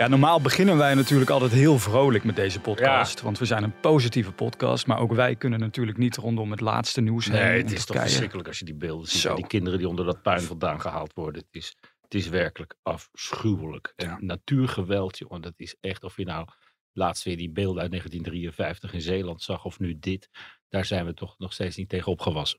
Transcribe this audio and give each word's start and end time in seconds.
Ja, 0.00 0.08
normaal 0.08 0.40
beginnen 0.40 0.76
wij 0.76 0.94
natuurlijk 0.94 1.30
altijd 1.30 1.52
heel 1.52 1.78
vrolijk 1.78 2.24
met 2.24 2.36
deze 2.36 2.60
podcast. 2.60 3.20
Want 3.20 3.38
we 3.38 3.44
zijn 3.44 3.62
een 3.62 3.80
positieve 3.80 4.32
podcast. 4.32 4.86
Maar 4.86 4.98
ook 4.98 5.12
wij 5.12 5.36
kunnen 5.36 5.60
natuurlijk 5.60 5.98
niet 5.98 6.16
rondom 6.16 6.50
het 6.50 6.60
laatste 6.60 7.00
nieuws 7.00 7.26
heen. 7.26 7.42
Nee, 7.42 7.58
in 7.58 7.64
het 7.64 7.72
is 7.72 7.84
toch 7.84 8.00
verschrikkelijk 8.00 8.48
als 8.48 8.58
je 8.58 8.64
die 8.64 8.74
beelden 8.74 9.08
ziet. 9.08 9.20
Zo. 9.20 9.34
Die 9.34 9.46
kinderen 9.46 9.78
die 9.78 9.88
onder 9.88 10.04
dat 10.04 10.22
puin 10.22 10.40
vandaan 10.40 10.80
gehaald 10.80 11.14
worden. 11.14 11.42
Het 11.42 11.62
is, 11.62 11.76
het 12.00 12.14
is 12.14 12.28
werkelijk 12.28 12.74
afschuwelijk. 12.82 13.92
En 13.96 14.16
natuurgeweld, 14.20 15.18
jongen, 15.18 15.40
dat 15.40 15.54
is 15.56 15.76
echt 15.80 16.04
of 16.04 16.16
je 16.16 16.24
nou 16.24 16.46
laatst 16.92 17.24
weer 17.24 17.36
die 17.36 17.50
beelden 17.50 17.82
uit 17.82 17.90
1953 17.90 18.92
in 18.92 19.00
Zeeland 19.00 19.42
zag 19.42 19.64
of 19.64 19.78
nu 19.78 19.98
dit. 19.98 20.28
Daar 20.70 20.84
zijn 20.84 21.04
we 21.04 21.14
toch 21.14 21.34
nog 21.38 21.52
steeds 21.52 21.76
niet 21.76 21.88
tegen 21.88 22.12
opgewassen. 22.12 22.58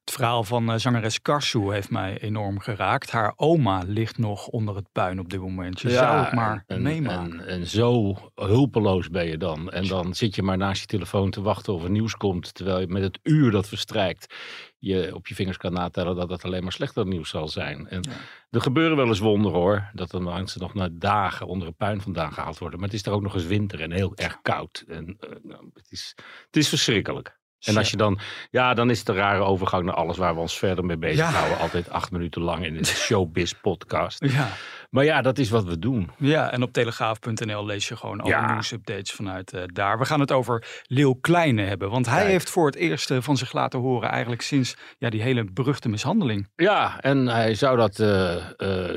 Het 0.00 0.16
verhaal 0.16 0.44
van 0.44 0.70
eh, 0.70 0.78
zangeres 0.78 1.22
Karsu 1.22 1.72
heeft 1.72 1.90
mij 1.90 2.18
enorm 2.18 2.60
geraakt. 2.60 3.10
Haar 3.10 3.32
oma 3.36 3.82
ligt 3.86 4.18
nog 4.18 4.46
onder 4.46 4.76
het 4.76 4.92
puin 4.92 5.20
op 5.20 5.30
dit 5.30 5.40
moment. 5.40 5.80
Je 5.80 5.90
zou 5.90 6.24
het 6.24 6.32
maar 6.32 6.64
en, 6.66 6.82
meemaken. 6.82 7.40
En, 7.40 7.46
en 7.46 7.66
zo 7.66 8.16
hulpeloos 8.34 9.10
ben 9.10 9.26
je 9.26 9.36
dan. 9.36 9.70
En 9.70 9.86
dan 9.86 10.14
zit 10.14 10.34
je 10.34 10.42
maar 10.42 10.56
naast 10.56 10.80
je 10.80 10.86
telefoon 10.86 11.30
te 11.30 11.42
wachten 11.42 11.72
of 11.72 11.84
er 11.84 11.90
nieuws 11.90 12.16
komt. 12.16 12.54
Terwijl 12.54 12.80
je 12.80 12.86
met 12.86 13.02
het 13.02 13.18
uur 13.22 13.50
dat 13.50 13.68
verstrijkt 13.68 14.34
je 14.78 15.14
op 15.14 15.26
je 15.26 15.34
vingers 15.34 15.56
kan 15.56 15.72
natellen 15.72 16.16
dat 16.16 16.30
het 16.30 16.44
alleen 16.44 16.62
maar 16.62 16.72
slechter 16.72 17.06
nieuws 17.06 17.28
zal 17.28 17.48
zijn. 17.48 17.88
En 17.88 18.02
er 18.50 18.60
gebeuren 18.60 18.96
wel 18.96 19.06
eens 19.06 19.18
wonderen 19.18 19.58
hoor. 19.58 19.90
Dat 19.92 20.12
er 20.12 20.22
mensen 20.22 20.60
nog 20.60 20.74
na 20.74 20.88
dagen 20.92 21.46
onder 21.46 21.68
een 21.68 21.76
puin 21.76 22.00
vandaan 22.00 22.32
gehaald 22.32 22.58
worden. 22.58 22.78
Maar 22.78 22.88
het 22.88 22.98
is 22.98 23.06
er 23.06 23.12
ook 23.12 23.22
nog 23.22 23.34
eens 23.34 23.46
winter 23.46 23.80
en 23.80 23.92
heel 23.92 24.16
erg 24.16 24.38
koud. 24.42 24.84
En 24.88 25.16
eh, 25.20 25.30
nou, 25.42 25.70
het, 25.74 25.90
is, 25.90 26.14
het 26.46 26.56
is 26.56 26.68
verschrikkelijk. 26.68 27.37
En 27.60 27.76
als 27.76 27.90
je 27.90 27.96
dan, 27.96 28.18
ja, 28.50 28.74
dan 28.74 28.90
is 28.90 28.98
het 28.98 29.08
een 29.08 29.14
rare 29.14 29.42
overgang 29.42 29.84
naar 29.84 29.94
alles 29.94 30.16
waar 30.16 30.34
we 30.34 30.40
ons 30.40 30.58
verder 30.58 30.84
mee 30.84 30.96
bezighouden. 30.96 31.58
Altijd 31.58 31.90
acht 31.90 32.10
minuten 32.10 32.42
lang 32.42 32.64
in 32.64 32.74
de 32.74 32.84
showbiz 33.06 33.52
podcast. 33.62 34.24
Ja. 34.24 34.48
Maar 34.90 35.04
ja, 35.04 35.22
dat 35.22 35.38
is 35.38 35.50
wat 35.50 35.64
we 35.64 35.78
doen. 35.78 36.10
Ja, 36.18 36.52
en 36.52 36.62
op 36.62 36.72
telegraaf.nl 36.72 37.66
lees 37.66 37.88
je 37.88 37.96
gewoon 37.96 38.20
alle 38.20 38.30
Ja. 38.30 38.52
nieuwsupdates 38.52 39.12
vanuit 39.12 39.52
eh, 39.52 39.62
daar. 39.66 39.98
We 39.98 40.04
gaan 40.04 40.20
het 40.20 40.32
over 40.32 40.82
Leeuw 40.86 41.14
Kleine 41.20 41.62
hebben. 41.62 41.90
Want 41.90 42.06
hij 42.06 42.18
Kijk. 42.18 42.28
heeft 42.30 42.50
voor 42.50 42.66
het 42.66 42.74
eerst 42.76 43.10
eh, 43.10 43.18
van 43.20 43.36
zich 43.36 43.52
laten 43.52 43.78
horen 43.80 44.08
eigenlijk 44.10 44.42
sinds 44.42 44.76
ja, 44.98 45.10
die 45.10 45.22
hele 45.22 45.44
beruchte 45.52 45.88
mishandeling. 45.88 46.48
Ja, 46.56 47.00
en 47.00 47.26
hij 47.26 47.54
zou 47.54 47.76
dat 47.76 47.98
eh, 47.98 48.34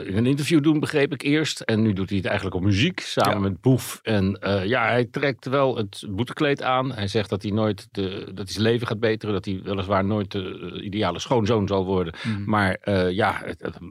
in 0.05 0.17
een 0.17 0.25
interview 0.25 0.63
doen, 0.63 0.79
begreep 0.79 1.13
ik 1.13 1.21
eerst. 1.21 1.59
En 1.59 1.81
nu 1.81 1.93
doet 1.93 2.07
hij 2.09 2.17
het 2.17 2.27
eigenlijk 2.27 2.55
op 2.55 2.61
muziek, 2.63 2.99
samen 2.99 3.33
Ja. 3.33 3.39
met 3.39 3.61
Boef. 3.61 3.99
En 4.03 4.37
ja, 4.65 4.85
hij 4.87 5.05
trekt 5.05 5.45
wel 5.45 5.77
het 5.77 6.03
boetekleed 6.09 6.61
aan. 6.61 6.91
Hij 6.93 7.07
zegt 7.07 7.29
dat 7.29 7.41
hij 7.41 7.51
nooit 7.51 7.87
de, 7.91 8.19
dat 8.25 8.37
hij 8.43 8.53
zijn 8.53 8.63
leven 8.65 8.87
gaat 8.87 8.99
beteren. 8.99 9.33
Dat 9.35 9.45
hij 9.45 9.61
weliswaar 9.63 10.05
nooit 10.05 10.31
de 10.31 10.79
ideale 10.83 11.19
schoonzoon 11.19 11.67
zal 11.67 11.85
worden. 11.85 12.13
Mhm. 12.23 12.49
Maar 12.49 12.77
ja, 13.11 13.43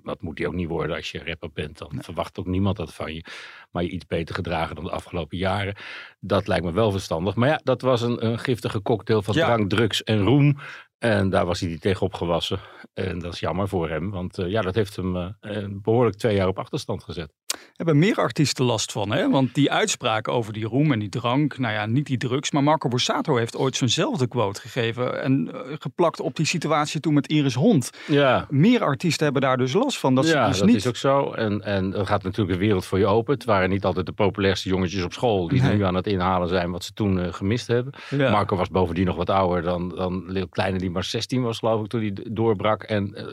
dat 0.03 0.23
moet 0.23 0.39
hij 0.39 0.47
ook 0.47 0.55
niet 0.55 0.69
worden 0.69 0.97
als 0.97 1.11
je 1.11 1.23
rapper 1.25 1.51
bent. 1.53 1.78
Dan 1.78 1.90
verwacht 1.99 2.39
ook 2.39 2.47
niemand 2.47 2.77
dat 2.77 2.95
van 2.95 3.15
je. 3.15 3.25
Maar 3.71 3.83
je 3.83 3.89
iets 3.91 4.07
beter 4.07 4.35
gedragen 4.35 4.75
dan 4.75 4.85
de 4.85 4.91
afgelopen 4.91 5.39
jaren. 5.39 5.75
Dat 6.21 6.47
lijkt 6.49 6.65
me 6.65 6.73
wel 6.73 6.91
verstandig. 6.91 7.35
Maar 7.35 7.49
ja, 7.49 7.61
dat 7.65 7.81
was 7.83 8.01
een, 8.03 8.27
een 8.27 8.39
giftige 8.39 8.83
cocktail 8.83 9.23
van 9.23 9.35
Ja. 9.35 9.47
drank, 9.47 9.71
drugs 9.71 10.03
en 10.03 10.21
roem. 10.23 10.59
En 10.99 11.31
daar 11.31 11.47
was 11.47 11.61
hij 11.61 11.69
niet 11.69 11.81
tegen 11.81 12.07
opgewassen. 12.07 12.59
En 12.95 13.19
dat 13.19 13.33
is 13.33 13.41
jammer 13.41 13.69
voor 13.69 13.89
hem. 13.89 14.11
Want 14.11 14.39
eh, 14.39 14.51
ja, 14.51 14.63
dat 14.63 14.75
heeft 14.75 14.97
hem 14.97 15.17
eh, 15.17 15.65
behoorlijk 15.71 16.17
twee 16.17 16.37
jaar 16.37 16.49
op 16.49 16.59
achterstand 16.59 17.05
gezet. 17.05 17.33
Hebben 17.77 17.99
meer 17.99 18.16
artiesten 18.16 18.65
last 18.65 18.93
van, 18.93 19.12
hè? 19.12 19.31
Want 19.31 19.55
die 19.55 19.71
uitspraak 19.71 20.28
over 20.28 20.53
die 20.53 20.65
roem 20.65 20.93
en 20.93 20.99
die 20.99 21.09
drank, 21.09 21.59
nou 21.59 21.75
ja, 21.75 21.87
niet 21.87 22.06
die 22.06 22.16
drugs, 22.19 22.50
maar 22.50 22.62
Marco 22.62 22.88
Borsato 22.88 23.37
heeft 23.37 23.56
ooit 23.56 23.77
zo'nzelfde 23.77 24.28
quote 24.28 24.61
gegeven 24.61 25.22
en 25.22 25.50
eh, 25.53 25.61
geplakt 25.78 26.21
op 26.21 26.37
die 26.37 26.47
situatie 26.47 27.00
toen 27.00 27.15
met 27.15 27.28
Iris 27.28 27.55
Hond. 27.55 27.91
Ja, 28.06 28.47
Meer 28.50 28.83
artiesten 28.83 29.25
hebben 29.25 29.43
daar 29.43 29.56
dus 29.56 29.72
last 29.72 29.99
van. 29.99 30.15
Dat 30.15 30.28
ja 30.28 30.47
dus 30.49 30.59
dat 30.59 30.66
niet. 30.66 30.77
is 30.77 30.87
ook 30.87 30.97
zo. 30.97 31.33
En, 31.33 31.62
en 31.65 31.94
er 31.94 32.06
gaat 32.06 32.22
natuurlijk 32.22 32.53
een 32.53 32.59
wereld 32.65 32.84
voor 32.84 32.99
je 32.99 33.06
open. 33.06 33.34
Het 33.34 33.44
waren 33.44 33.71
niet 33.71 33.84
altijd 33.84 34.06
de 34.06 34.12
populairste 34.12 34.69
jongetjes 34.69 35.03
op 35.05 35.12
school 35.12 35.49
die 35.49 35.62
Nee. 35.62 35.77
nu 35.77 35.84
aan 35.84 35.94
het 35.94 36.06
inhalen 36.06 36.49
zijn 36.49 36.71
wat 36.71 36.84
ze 36.84 36.93
toen 36.93 37.21
eh, 37.21 37.32
gemist 37.32 37.67
hebben. 37.67 37.93
Ja. 38.11 38.31
Marco 38.31 38.56
was 38.56 38.69
bovendien 38.71 39.06
nog 39.06 39.17
wat 39.17 39.31
ouder 39.31 39.62
dan, 39.62 39.88
dan 39.88 40.25
Lil 40.27 40.49
Kleine, 40.49 40.78
die 40.78 40.91
maar 40.91 41.05
16 41.05 41.43
was, 41.43 41.59
geloof 41.59 41.82
ik, 41.82 41.88
toen 41.91 42.00
hij 42.00 42.12
doorbrak. 42.31 42.82
En 42.82 43.15
eh, 43.15 43.25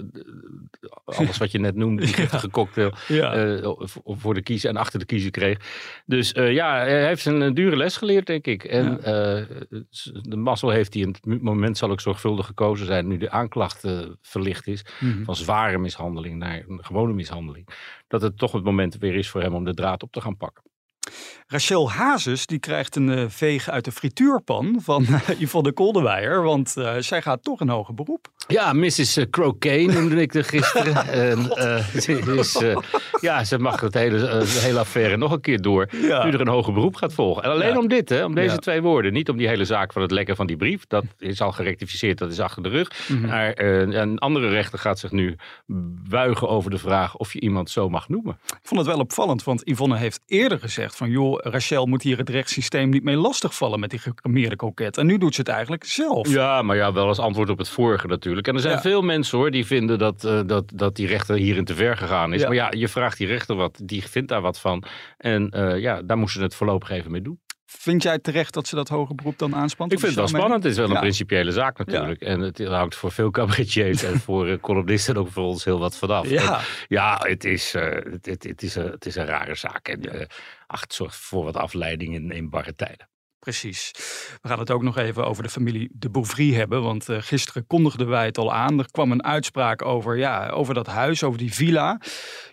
alles 1.16 1.38
wat 1.38 1.51
je 1.51 1.59
net 1.59 1.75
noemde, 1.75 2.06
die 2.06 2.13
giftige 2.22 2.50
cocktail, 2.50 2.94
Ja. 3.07 3.34
eh, 3.34 3.72
voor- 4.03 4.34
de 4.34 4.41
kiezer 4.41 4.69
en 4.69 4.78
achter 4.78 5.00
de 5.00 5.06
kiezer 5.06 5.31
kreeg. 5.31 5.57
Dus 6.06 6.31
eh, 6.34 6.53
ja, 6.53 6.78
hij 6.78 7.06
heeft 7.07 7.25
een, 7.25 7.41
eh, 7.41 7.53
dure 7.53 7.75
les 7.78 7.97
geleerd, 7.97 8.25
denk 8.25 8.47
ik. 8.47 8.63
En 8.63 9.03
eh, 9.03 9.44
de 10.22 10.35
mazzel 10.35 10.69
heeft 10.69 10.94
hij 10.94 11.03
in 11.03 11.16
het 11.29 11.41
moment 11.41 11.78
zal 11.78 11.90
ook 11.91 12.01
zorgvuldig 12.01 12.46
gekozen 12.46 12.85
zijn, 12.85 13.07
nu 13.07 13.17
de 13.17 13.29
aanklacht 13.29 13.84
eh, 13.84 14.00
verlicht 14.22 14.67
is, 14.67 14.85
Mhm. 15.00 15.23
van 15.23 15.35
zware 15.35 15.78
mishandeling 15.78 16.38
naar 16.38 16.63
een 16.67 16.85
gewone 16.85 17.13
mishandeling. 17.13 17.67
Dat 18.07 18.22
het 18.22 18.38
toch 18.38 18.51
het 18.51 18.63
moment 18.63 18.97
weer 18.97 19.16
is 19.16 19.29
voor 19.29 19.41
hem 19.41 19.53
om 19.53 19.63
de 19.63 19.73
draad 19.73 20.03
op 20.03 20.12
te 20.12 20.22
gaan 20.22 20.38
pakken. 20.38 20.63
Rachel 21.47 21.91
Hazes 21.91 22.46
die 22.46 22.59
krijgt 22.59 22.96
een 22.96 23.09
eh, 23.09 23.25
veeg 23.28 23.69
uit 23.69 23.85
de 23.85 23.91
frituurpan 23.91 24.78
van 24.81 25.06
eh, 25.07 25.40
Yvonne 25.40 25.72
Kolderweijer, 25.73 26.44
want 26.44 26.78
eh, 26.78 26.96
zij 27.00 27.22
gaat 27.22 27.44
toch 27.44 27.59
een 27.59 27.69
hoger 27.69 27.94
beroep. 27.94 28.28
Ja, 28.47 28.74
Mrs. 28.74 29.18
Croquet 29.30 29.94
noemde 29.94 30.22
ik 30.22 30.34
er 30.34 30.44
gisteren. 30.44 31.08
en, 31.30 31.52
eh, 31.52 31.85
ze 31.85 32.35
is, 32.38 32.56
eh, 32.56 32.78
ja, 33.22 33.44
ze 33.44 33.59
mag 33.59 33.81
het 33.81 33.94
hele, 33.94 34.28
eh, 34.28 34.40
de 34.40 34.59
hele 34.62 34.80
affaire 34.80 35.18
nog 35.18 35.31
een 35.31 35.41
keer 35.41 35.62
door. 35.62 35.88
Ja. 36.02 36.24
Nu 36.25 36.31
er 36.31 36.41
een 36.41 36.47
hoger 36.47 36.74
beroep 36.74 36.96
gaat 36.96 37.13
volgen. 37.13 37.44
En 37.44 37.50
alleen 37.50 37.68
Ja. 37.74 37.78
om 37.78 37.88
dit, 37.88 38.09
hè, 38.09 38.25
om 38.25 38.35
deze 38.35 38.53
Ja. 38.53 38.58
twee 38.58 38.81
woorden. 38.81 39.13
Niet 39.13 39.30
om 39.30 39.38
die 39.38 39.47
hele 39.47 39.66
zaak 39.66 39.94
van 39.94 40.02
het 40.02 40.12
lekken 40.12 40.35
van 40.35 40.47
die 40.47 40.58
brief. 40.58 40.88
Dat 40.88 41.03
is 41.19 41.41
al 41.41 41.52
gerectificeerd, 41.52 42.18
dat 42.18 42.31
is 42.31 42.40
achter 42.40 42.63
de 42.63 42.69
rug. 42.69 42.91
Mhm. 43.08 43.25
Maar 43.28 43.52
eh, 43.53 43.80
een 44.02 44.18
andere 44.19 44.50
rechter 44.50 44.79
gaat 44.79 45.00
zich 45.00 45.12
nu 45.12 45.35
buigen 46.09 46.47
over 46.50 46.72
de 46.72 46.78
vraag 46.78 47.16
of 47.16 47.34
je 47.34 47.40
iemand 47.40 47.69
zo 47.69 47.90
mag 47.90 48.09
noemen. 48.09 48.38
Ik 48.46 48.58
vond 48.68 48.79
het 48.79 48.90
wel 48.90 49.00
opvallend, 49.00 49.44
want 49.44 49.62
Yvonne 49.66 49.97
heeft 49.97 50.22
eerder 50.28 50.59
gezegd 50.59 50.96
van 50.96 51.09
joh, 51.09 51.40
Rachel 51.41 51.85
moet 51.85 52.02
hier 52.03 52.18
het 52.18 52.29
rechtssysteem 52.29 52.90
niet 52.90 53.03
mee 53.03 53.16
lastigvallen 53.18 53.79
met 53.79 53.90
die 53.90 54.00
gecremeerde 54.00 54.56
koket. 54.56 54.97
En 54.97 55.06
nu 55.06 55.18
doet 55.18 55.34
ze 55.35 55.40
het 55.41 55.50
eigenlijk 55.50 55.84
zelf. 55.84 56.29
Ja, 56.29 56.62
maar 56.62 56.75
ja, 56.75 56.94
wel 56.94 57.08
als 57.08 57.19
antwoord 57.19 57.50
op 57.50 57.58
het 57.58 57.69
vorige 57.69 58.08
natuurlijk. 58.08 58.35
En 58.45 58.53
er 58.55 58.59
zijn 58.61 58.73
Ja. 58.73 58.81
veel 58.81 59.01
mensen 59.01 59.37
hoor 59.37 59.51
die 59.51 59.65
vinden 59.65 59.97
dat, 59.99 60.23
eh, 60.23 60.41
dat, 60.45 60.71
dat 60.73 60.95
die 60.95 61.07
rechter 61.07 61.35
hierin 61.35 61.65
te 61.65 61.75
ver 61.75 61.97
gegaan 61.97 62.33
is. 62.33 62.41
Ja. 62.41 62.47
Maar 62.47 62.55
ja, 62.55 62.71
je 62.77 62.87
vraagt 62.87 63.17
die 63.17 63.27
rechter 63.27 63.55
wat, 63.55 63.79
die 63.83 64.03
vindt 64.03 64.29
daar 64.29 64.41
wat 64.41 64.59
van. 64.59 64.83
En 65.17 65.49
eh, 65.49 65.79
ja, 65.79 66.01
daar 66.01 66.17
moesten 66.17 66.39
ze 66.39 66.45
het 66.45 66.55
voorlopig 66.55 66.89
even 66.89 67.11
mee 67.11 67.21
doen. 67.21 67.39
Vind 67.69 68.03
jij 68.03 68.19
terecht 68.19 68.53
dat 68.53 68.67
ze 68.67 68.75
dat 68.75 68.89
hoger 68.89 69.15
beroep 69.15 69.37
dan 69.37 69.55
aanspant? 69.55 69.91
Ik 69.91 69.99
vind 69.99 70.11
het 70.11 70.19
wel 70.19 70.27
spannend. 70.39 70.63
Het 70.63 70.71
is 70.71 70.77
wel 70.77 70.89
een 70.89 70.99
principiële 70.99 71.51
zaak 71.51 71.77
natuurlijk. 71.77 72.21
En 72.21 72.39
het 72.39 72.63
houdt 72.65 72.95
voor 72.95 73.11
veel 73.11 73.31
cabaretiers 73.31 74.03
en 74.03 74.19
voor 74.27 74.47
eh, 74.47 74.59
columnisten 74.59 75.17
ook 75.17 75.31
voor 75.31 75.43
ons 75.43 75.63
heel 75.63 75.79
wat 75.79 75.97
vanaf. 75.97 76.29
Ja. 76.29 76.57
En 76.59 76.63
ja, 76.87 77.17
het 77.23 77.43
is, 77.43 77.73
het, 77.73 78.25
het, 78.25 78.43
het 78.43 78.63
is, 78.63 78.75
een- 78.75 78.91
het 78.91 79.05
is 79.05 79.15
een 79.15 79.25
rare 79.25 79.55
zaak. 79.55 79.87
En 79.87 80.27
ach, 80.67 80.81
het 80.81 80.93
zorgt 80.93 81.15
voor 81.15 81.43
wat 81.43 81.55
afleiding 81.55 82.13
in, 82.15 82.31
in 82.31 82.49
barre 82.49 82.75
tijden. 82.75 83.09
Precies. 83.47 83.91
We 84.41 84.47
gaan 84.47 84.59
het 84.59 84.72
ook 84.72 84.81
nog 84.84 84.97
even 84.97 85.25
over 85.25 85.44
de 85.44 85.50
familie 85.50 85.90
de 85.94 86.09
Bouvry 86.09 86.53
hebben. 86.53 86.81
Want 86.84 87.09
eh, 87.09 87.18
gisteren 87.19 87.68
kondigden 87.68 88.08
wij 88.08 88.25
het 88.25 88.38
al 88.38 88.53
aan. 88.53 88.80
Er 88.80 88.91
kwam 88.91 89.12
een 89.12 89.24
uitspraak 89.24 89.85
over, 89.85 90.18
ja, 90.18 90.50
over 90.50 90.74
dat 90.74 90.88
huis, 90.88 91.24
over 91.24 91.40
die 91.40 91.53
villa. 91.53 92.00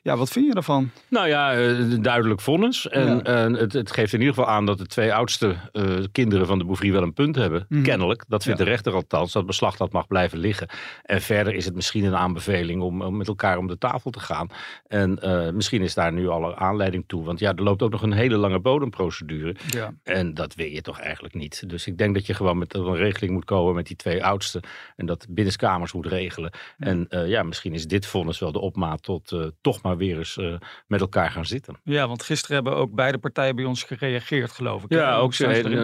Ja, 0.03 0.17
wat 0.17 0.29
vind 0.31 0.47
je 0.47 0.55
ervan? 0.55 0.91
Nou 1.09 1.29
ja, 1.29 1.53
eh, 1.55 1.77
duidelijk 2.01 2.41
vonnis. 2.41 2.89
En 2.89 3.21
Ja. 3.25 3.51
het, 3.51 3.73
het 3.73 3.93
geeft 3.93 4.13
in 4.13 4.19
ieder 4.21 4.35
geval 4.35 4.51
aan 4.51 4.67
dat 4.67 4.79
de 4.79 4.87
twee 4.87 5.15
oudste 5.15 5.57
eh, 5.73 5.85
kinderen 6.13 6.47
van 6.47 6.59
de 6.59 6.65
Bouvry 6.65 6.93
wel 6.93 7.03
een 7.03 7.13
punt 7.13 7.37
hebben. 7.37 7.67
Mhm. 7.69 7.83
Kennelijk. 7.83 8.25
Dat 8.29 8.43
vindt 8.43 8.59
Ja. 8.59 8.65
de 8.65 8.71
rechter 8.71 8.93
althans. 8.95 9.33
Dat 9.33 9.47
beslag 9.47 9.77
dat 9.77 9.93
mag 9.93 10.07
blijven 10.07 10.39
liggen. 10.39 10.69
En 11.03 11.21
verder 11.23 11.55
is 11.55 11.65
het 11.65 11.75
misschien 11.75 12.05
een 12.05 12.17
aanbeveling 12.17 12.83
om, 12.83 13.03
om 13.03 13.17
met 13.17 13.29
elkaar 13.29 13.59
om 13.59 13.67
de 13.67 13.79
tafel 13.79 14.11
te 14.11 14.21
gaan. 14.21 14.49
En 14.87 15.19
misschien 15.57 15.83
is 15.83 15.95
daar 15.95 16.13
nu 16.13 16.29
al 16.29 16.57
aanleiding 16.57 17.05
toe. 17.07 17.25
Want 17.25 17.39
ja, 17.39 17.55
er 17.55 17.63
loopt 17.63 17.83
ook 17.83 17.91
nog 17.91 18.03
een 18.03 18.13
hele 18.13 18.37
lange 18.37 18.61
bodemprocedure. 18.61 19.57
Ja. 19.71 19.93
En 20.03 20.35
dat 20.35 20.55
wil 20.55 20.67
je 20.67 20.83
toch 20.85 21.01
eigenlijk 21.01 21.35
niet. 21.35 21.69
Dus 21.69 21.87
ik 21.87 21.99
denk 21.99 22.15
dat 22.15 22.27
je 22.27 22.35
gewoon 22.35 22.59
met 22.59 22.75
een 22.75 22.97
regeling 22.97 23.33
moet 23.33 23.45
komen 23.45 23.75
met 23.75 23.87
die 23.87 23.97
twee 23.97 24.25
oudsten. 24.25 24.63
En 24.97 25.07
dat 25.07 25.27
binnenskamers 25.29 25.93
moet 25.93 26.07
regelen. 26.07 26.53
En 26.79 27.09
eh, 27.09 27.29
ja, 27.29 27.43
misschien 27.43 27.73
is 27.75 27.87
dit 27.87 28.07
vonnis 28.07 28.39
wel 28.39 28.53
de 28.53 28.61
opmaat 28.61 29.03
tot 29.03 29.33
eh, 29.33 29.47
toch 29.61 29.83
maar 29.83 29.97
weer 29.97 30.19
eens 30.19 30.37
eh, 30.37 30.55
met 30.87 31.01
elkaar 31.01 31.31
gaan 31.31 31.47
zitten. 31.47 31.81
ja, 31.85 32.09
want 32.09 32.23
gisteren 32.23 32.55
hebben 32.55 32.77
ook 32.77 32.95
beide 32.95 33.19
partijen 33.19 33.57
bij 33.57 33.65
ons 33.65 33.83
gereageerd, 33.83 34.51
geloof 34.53 34.83
ik. 34.85 34.93
Ja, 34.93 35.17
ook 35.17 35.33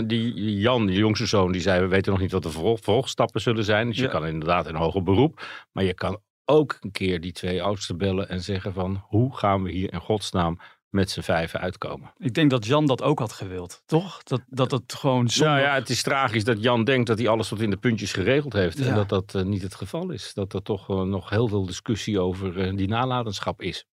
die 0.09 0.59
Jan, 0.59 0.87
die 0.87 0.97
jongste 0.99 1.27
zoon, 1.27 1.53
die 1.53 1.61
zei: 1.61 1.81
We 1.81 1.87
weten 1.89 2.13
nog 2.13 2.21
niet 2.21 2.33
wat 2.33 2.43
de 2.43 2.51
vervolgstappen 2.51 3.41
zullen 3.41 3.65
zijn. 3.65 3.87
Dus 3.89 3.97
je 3.97 4.03
Ja. 4.03 4.09
kan 4.09 4.27
inderdaad 4.27 4.69
in 4.69 4.75
hoger 4.75 5.03
beroep. 5.03 5.43
Maar 5.73 5.85
je 5.85 5.95
kan 5.95 6.19
ook 6.45 6.77
een 6.81 6.91
keer 6.93 7.21
die 7.21 7.33
twee 7.33 7.63
oudsten 7.63 7.99
bellen 7.99 8.29
en 8.29 8.41
zeggen: 8.41 8.73
van 8.73 9.05
Hoe 9.09 9.37
gaan 9.37 9.63
we 9.63 9.71
hier 9.71 9.93
in 9.93 10.01
godsnaam 10.01 10.59
met 10.91 11.11
z'n 11.11 11.21
vijven 11.21 11.61
uitkomen. 11.61 12.13
Ik 12.19 12.35
denk 12.35 12.51
dat 12.51 12.67
Jan 12.67 12.87
dat 12.87 13.03
ook 13.03 13.19
had 13.19 13.33
gewild, 13.33 13.83
toch? 13.87 14.23
Dat, 14.23 14.41
dat 14.47 14.71
het 14.71 14.95
gewoon 14.95 15.29
zo. 15.29 15.45
Nou 15.45 15.61
ja, 15.61 15.75
het 15.75 15.91
is 15.91 16.03
tragisch 16.03 16.45
dat 16.45 16.63
Jan 16.63 16.85
denkt 16.85 17.07
dat 17.07 17.19
hij 17.19 17.29
alles 17.29 17.49
tot 17.49 17.61
in 17.61 17.71
de 17.71 17.77
puntjes 17.77 18.13
geregeld 18.13 18.53
heeft. 18.53 18.79
Ja. 18.79 18.87
En 18.87 18.95
dat 18.95 19.09
dat 19.09 19.35
eh, 19.35 19.43
niet 19.43 19.63
het 19.63 19.75
geval 19.75 20.11
is. 20.11 20.35
Dat 20.35 20.53
er 20.53 20.63
toch 20.63 20.91
eh, 20.91 21.03
nog 21.03 21.31
heel 21.31 21.49
veel 21.49 21.67
discussie 21.67 22.21
over 22.21 22.61
eh, 22.61 22.77
die 22.77 22.89
nalatenschap 22.89 23.63
is. 23.63 23.87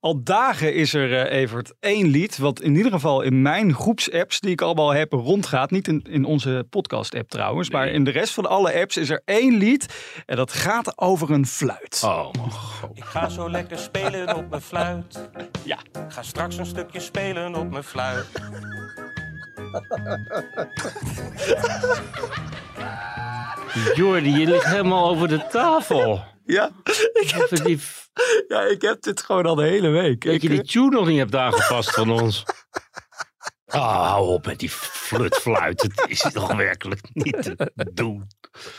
Al 0.00 0.22
dagen 0.22 0.74
is 0.74 0.94
er, 0.94 1.26
eh, 1.26 1.40
Evert, 1.40 1.74
één 1.80 2.06
lied. 2.06 2.38
Wat 2.38 2.60
in 2.60 2.76
ieder 2.76 2.92
geval 2.92 3.22
in 3.22 3.42
mijn 3.42 3.74
groepsapps, 3.74 4.40
die 4.40 4.50
ik 4.50 4.60
allemaal 4.60 4.90
heb, 4.90 5.12
rondgaat. 5.12 5.70
Niet 5.70 5.88
in, 5.88 6.04
in 6.08 6.24
onze 6.24 6.66
podcast-app 6.70 7.28
trouwens. 7.28 7.70
Maar 7.70 7.88
in 7.88 8.04
de 8.04 8.10
rest 8.10 8.34
van 8.34 8.46
alle 8.46 8.80
apps 8.80 8.96
is 8.96 9.10
er 9.10 9.22
één 9.24 9.56
lied. 9.56 9.86
En 10.26 10.36
dat 10.36 10.52
gaat 10.52 10.98
over 10.98 11.30
een 11.30 11.46
fluit. 11.46 12.02
Oh, 12.04 12.32
mijn 12.32 12.50
god. 12.50 12.90
Ik 12.96 13.04
ga 13.04 13.28
zo 13.28 13.50
lekker 13.50 13.78
spelen 13.78 14.36
op 14.36 14.50
mijn 14.50 14.62
fluit. 14.62 15.28
Ja. 15.64 15.78
Ga 16.08 16.22
straks 16.22 16.56
een 16.56 16.66
stukje 16.66 17.00
spelen 17.00 17.54
op 17.54 17.70
mijn 17.70 17.84
fluit. 17.84 18.26
Jordi, 23.94 24.30
je 24.30 24.46
ligt 24.46 24.64
helemaal 24.64 25.08
over 25.08 25.28
de 25.28 25.46
tafel. 25.50 26.24
Ja, 26.46 26.70
ik 27.12 27.30
heb, 27.30 27.50
Even 27.50 27.64
die, 27.64 27.80
ja, 28.48 28.60
ik 28.62 28.82
heb 28.82 29.02
dit 29.02 29.20
gewoon 29.22 29.46
al 29.46 29.54
de 29.54 29.66
hele 29.66 29.88
week. 29.88 30.24
dat 30.24 30.42
je 30.42 30.48
Ik, 30.48 30.54
die 30.54 30.64
tune 30.64 30.90
nog 30.90 31.06
niet 31.06 31.18
hebt 31.18 31.34
aangepast 31.34 31.90
van 31.90 32.10
ons. 32.20 32.44
Ah, 33.66 34.08
hou 34.10 34.26
op 34.28 34.46
met 34.46 34.58
die 34.58 34.70
flutfluit. 34.70 35.82
Het 35.82 36.04
is 36.08 36.20
toch 36.32 36.54
werkelijk 36.54 37.00
niet 37.12 37.42
te 37.42 37.72
doen. 37.92 38.26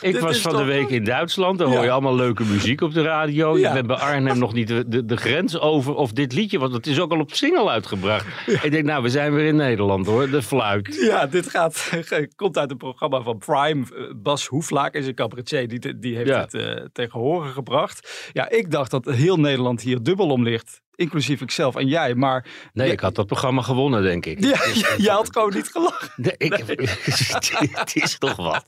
Ik 0.01 0.13
Dit 0.13 0.21
was 0.21 0.41
van 0.41 0.55
de 0.55 0.63
week 0.63 0.89
in 0.89 1.03
Duitsland. 1.03 1.59
Daar 1.59 1.67
hoor 1.67 1.83
je 1.83 1.91
allemaal 1.91 2.15
leuke 2.15 2.43
muziek 2.43 2.81
op 2.81 2.93
de 2.93 3.01
radio. 3.01 3.57
Ja. 3.57 3.67
Je 3.67 3.73
bent 3.73 3.87
bij 3.87 3.95
Arnhem 3.95 4.37
nog 4.37 4.53
niet 4.53 4.67
de, 4.67 4.87
de, 4.87 5.05
de 5.05 5.17
grens 5.17 5.59
over 5.59 5.95
of 5.95 6.11
dit 6.11 6.33
liedje, 6.33 6.59
want 6.59 6.73
het 6.73 6.87
is 6.87 6.99
ook 6.99 7.11
al 7.11 7.19
op 7.19 7.33
single 7.33 7.69
uitgebracht. 7.69 8.25
Ik 8.61 8.71
denk, 8.71 8.85
nou, 8.85 9.03
we 9.03 9.09
zijn 9.09 9.33
weer 9.33 9.45
in 9.45 9.55
Nederland 9.55 10.05
hoor. 10.05 10.29
De 10.29 10.41
fluit. 10.41 10.95
Ja, 11.01 11.25
dit 11.25 11.49
gaat, 11.49 11.91
komt 12.35 12.57
uit 12.57 12.71
een 12.71 12.77
programma 12.77 13.21
van 13.21 13.37
Prime. 13.37 13.85
Eh, 13.95 14.13
Bas 14.15 14.47
Hoeflaak 14.47 14.93
is 14.93 15.07
een 15.07 15.15
cabaretier, 15.15 15.67
die, 15.67 15.99
die 15.99 16.15
heeft 16.15 16.35
het 16.35 16.53
eh, 16.53 16.85
tegen 16.93 17.19
horen 17.19 17.51
gebracht. 17.51 18.29
Ja, 18.33 18.49
ik 18.49 18.71
dacht 18.71 18.91
dat 18.91 19.05
heel 19.05 19.39
Nederland 19.39 19.81
hier 19.81 20.03
dubbel 20.03 20.29
om 20.29 20.43
ligt. 20.43 20.81
Inclusief 20.97 21.41
ikzelf 21.41 21.75
en 21.75 21.87
jij. 21.87 22.15
Maar 22.15 22.45
Nee, 22.73 22.91
ik 22.91 22.99
had 22.99 23.15
dat 23.15 23.25
programma 23.25 23.61
gewonnen, 23.61 24.03
denk 24.03 24.25
ik. 24.25 24.43
ja, 24.43 24.57
je 25.05 25.09
had 25.09 25.29
gewoon 25.31 25.53
niet 25.53 25.67
gelachen. 25.67 26.09
Nee, 26.15 26.35
ik, 26.37 26.53
het 27.79 27.95
is 27.95 28.17
toch 28.17 28.35
wat. 28.35 28.65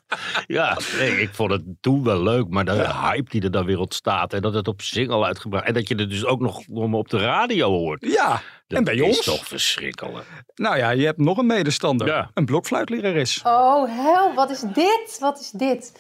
Ja, 0.48 0.78
nee, 0.98 1.22
ik 1.22 1.30
vond 1.34 1.52
het 1.52 1.62
toen 1.82 2.04
wel 2.04 2.24
leuk, 2.24 2.48
maar 2.50 2.66
de 2.66 2.94
hype 2.94 3.30
die 3.30 3.42
er 3.42 3.52
dan 3.52 3.66
weer 3.66 3.80
ontstaat 3.80 4.34
en 4.34 4.42
dat 4.42 4.54
het 4.54 4.68
op 4.68 4.82
single 4.82 5.26
uitgebracht 5.26 5.66
en 5.66 5.74
dat 5.74 5.88
je 5.88 5.96
het 5.96 6.10
dus 6.10 6.26
ook 6.26 6.40
nog 6.40 6.62
op 6.92 7.10
de 7.10 7.18
radio 7.18 7.70
hoort. 7.70 8.06
Ja, 8.06 8.42
Dat 8.68 8.78
en 8.78 8.84
bij 8.84 8.96
is 8.96 9.02
ons? 9.02 9.24
toch 9.24 9.48
verschrikkelijk. 9.48 10.26
Nou 10.56 10.78
ja, 10.78 10.90
je 10.90 11.06
hebt 11.06 11.20
nog 11.20 11.38
een 11.38 11.46
medestander. 11.46 12.08
Ja. 12.08 12.32
Een 12.34 12.46
blokfluitlerares. 12.46 13.42
Oh, 13.44 14.04
hel, 14.04 14.34
wat 14.34 14.50
is 14.50 14.60
dit? 14.74 15.18
Wat 15.20 15.40
is 15.40 15.50
dit? 15.52 16.00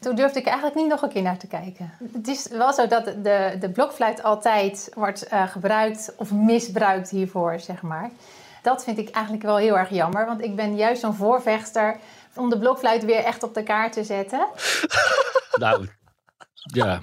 Toen 0.00 0.14
durfde 0.14 0.38
ik 0.38 0.46
eigenlijk 0.46 0.76
niet 0.76 0.88
nog 0.88 1.02
een 1.02 1.08
keer 1.08 1.22
naar 1.22 1.38
te 1.38 1.46
kijken. 1.46 1.92
Het 2.12 2.28
is 2.28 2.48
wel 2.48 2.72
zo 2.72 2.86
dat 2.86 3.04
de, 3.04 3.56
de 3.60 3.70
blokfluit 3.70 4.22
altijd 4.22 4.90
wordt 4.94 5.26
eh, 5.26 5.48
gebruikt 5.48 6.12
of 6.16 6.32
misbruikt 6.32 7.10
hiervoor, 7.10 7.60
zeg 7.60 7.82
maar. 7.82 8.10
Dat 8.62 8.84
vind 8.84 8.98
ik 8.98 9.10
eigenlijk 9.10 9.44
wel 9.44 9.56
heel 9.56 9.78
erg 9.78 9.90
jammer, 9.90 10.26
want 10.26 10.42
ik 10.42 10.56
ben 10.56 10.76
juist 10.76 11.00
zo'n 11.00 11.14
voorvechter 11.14 11.96
om 12.34 12.50
de 12.50 12.58
blokfluit 12.58 13.04
weer 13.04 13.24
echt 13.24 13.42
op 13.42 13.54
de 13.54 13.62
kaart 13.62 13.92
te 13.92 14.04
zetten. 14.04 14.46
Nou, 15.50 15.88
ja, 16.54 17.00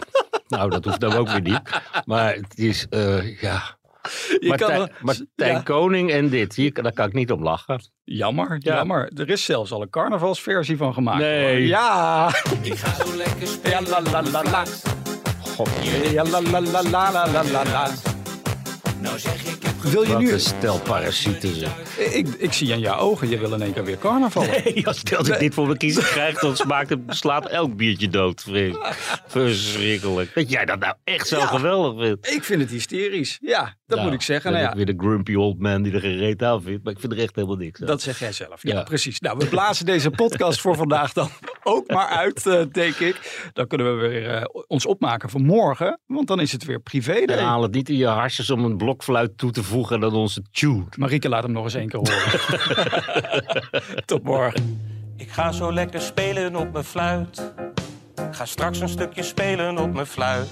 nou 0.48 0.70
dat 0.70 0.86
hoeft 0.86 1.00
dan 1.00 1.14
ook 1.14 1.30
weer 1.30 1.42
niet. 1.42 1.62
Maar 2.06 2.34
het 2.34 2.58
is, 2.58 2.88
eh, 2.90 3.42
ja. 3.42 3.77
je 4.40 4.48
Martijn, 5.02 5.54
kan. 5.54 5.64
Koning 5.64 6.12
en 6.12 6.30
dit, 6.30 6.56
hier, 6.56 6.74
daar 6.74 6.94
kan 6.94 7.08
ik 7.08 7.14
niet 7.14 7.32
op 7.32 7.40
lachen. 7.40 7.82
Jammer, 8.04 8.58
jammer. 8.60 9.12
Er 9.16 9.30
is 9.30 9.46
zelfs 9.46 9.72
al 9.72 9.82
een 9.82 9.90
carnavalsversie 9.90 10.78
van 10.78 10.94
gemaakt. 10.94 11.20
Nee. 11.20 11.68
Ja. 11.68 12.28
Ik 12.62 12.76
ga 12.76 13.06
zo 13.06 13.16
lekker 13.16 13.48
spelen. 13.48 13.86
Ja, 13.86 14.02
la, 14.02 14.22
la, 14.22 14.44
la, 14.44 14.66
God. 15.56 15.70
Ja, 16.12 16.24
la, 16.24 16.42
la, 16.42 16.62
la, 16.62 16.82
la, 16.82 17.12
la, 17.12 17.44
la, 17.44 17.64
la. 17.64 17.90
Nou 19.02 19.20
zeg 19.20 19.46
ik 19.46 19.57
wil 19.92 20.02
je 20.04 20.12
wat 20.14 20.22
nu... 20.22 20.32
een 20.32 20.40
stel 20.40 20.80
parasieten 20.80 21.56
ze. 21.56 21.66
Ik, 22.18 22.28
ik 22.28 22.54
zie 22.54 22.74
aan 22.74 22.80
jouw 22.80 22.98
ogen, 23.00 23.30
je 23.30 23.38
wil 23.38 23.54
in 23.54 23.62
één 23.62 23.74
keer 23.74 23.84
weer 23.86 23.98
carnaval. 23.98 24.46
Nee, 24.64 24.88
als, 24.88 25.04
als 25.18 25.30
ik 25.30 25.40
dit 25.40 25.54
voor 25.54 25.66
mijn 25.66 25.78
kiezer 25.78 26.04
krijg, 26.04 26.40
dan 26.40 26.56
smaakt 26.58 26.90
het, 26.90 27.00
slaat 27.08 27.48
elk 27.48 27.76
biertje 27.76 28.08
dood. 28.10 28.46
Verschrikkelijk. 29.28 30.34
Dat 30.36 30.50
jij 30.50 30.66
dat 30.66 30.80
nou 30.80 30.94
echt 31.04 31.28
zo 31.28 31.38
Ja. 31.38 31.46
geweldig 31.46 32.04
vindt. 32.06 32.32
Ik 32.32 32.44
vind 32.44 32.62
het 32.62 32.70
hysterisch. 32.72 33.38
Ja, 33.42 33.62
dat 33.88 33.98
Nou, 33.98 34.02
moet 34.10 34.14
ik 34.18 34.22
zeggen. 34.26 34.52
ben 34.52 34.60
Nou 34.62 34.72
ik 34.74 34.78
ja, 34.80 34.86
weer 34.86 34.96
de 34.96 35.04
grumpy 35.06 35.36
old 35.36 35.60
man 35.60 35.82
die 35.84 35.94
er 35.94 36.00
geen 36.00 36.18
reet 36.18 36.44
aan 36.44 36.62
vindt. 36.62 36.84
Maar 36.84 36.94
ik 36.94 37.00
vind 37.00 37.12
er 37.14 37.20
echt 37.20 37.36
helemaal 37.36 37.58
niks 37.58 37.82
aan. 37.82 37.88
dat 37.88 38.02
zeg 38.02 38.20
jij 38.20 38.32
zelf. 38.32 38.62
Ja, 38.64 38.74
Ja. 38.74 38.84
precies. 38.84 39.20
Nou, 39.20 39.38
we 39.38 39.46
blazen 39.56 39.86
deze 39.86 40.10
podcast 40.10 40.62
voor 40.62 40.76
vandaag 40.76 41.14
dan 41.14 41.30
ook 41.68 41.88
maar 41.92 42.08
uit, 42.08 42.46
eh, 42.46 42.62
denk 42.72 42.96
ik. 42.96 43.50
Dan 43.54 43.68
kunnen 43.68 44.00
we 44.00 44.08
weer 44.08 44.30
eh, 44.34 44.44
ons 44.68 44.86
opmaken 44.86 45.30
voor 45.30 45.42
morgen. 45.42 46.00
Want 46.06 46.28
dan 46.28 46.40
is 46.40 46.52
het 46.52 46.66
weer 46.66 46.80
privé 46.80 47.12
En 47.14 47.28
day. 47.28 47.40
haal 47.40 47.62
het 47.62 47.72
niet 47.74 47.90
in 47.90 47.96
je 47.96 48.06
harsjes 48.08 48.50
om 48.50 48.64
een 48.66 48.78
blokfluit 48.78 49.38
toe 49.38 49.52
te 49.52 49.64
voegen 49.64 50.04
aan 50.04 50.14
onze 50.14 50.42
tune. 50.52 50.84
Marieke, 50.98 51.30
laat 51.30 51.44
hem 51.44 51.52
nog 51.52 51.64
eens 51.64 51.74
één 51.74 51.90
keer 51.90 52.00
horen. 52.00 52.40
Tot 54.06 54.24
morgen. 54.24 54.82
Ik 55.18 55.30
ga 55.30 55.52
zo 55.52 55.74
lekker 55.74 56.02
spelen 56.02 56.56
op 56.56 56.72
mijn 56.72 56.84
fluit. 56.86 57.54
Ga 58.32 58.46
straks 58.46 58.80
een 58.80 58.90
stukje 58.90 59.24
spelen 59.24 59.78
op 59.78 59.94
mijn 59.94 60.06
fluit. 60.06 60.48